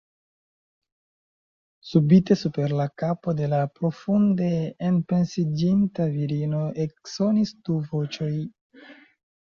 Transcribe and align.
Subite 1.89 2.37
super 2.43 2.73
la 2.79 2.87
kapo 3.01 3.35
de 3.41 3.49
la 3.53 3.59
profunde 3.81 4.49
enpensiĝinta 4.89 6.09
virino 6.17 6.63
eksonis 6.87 7.53
du 7.69 7.77
voĉoj. 7.93 8.35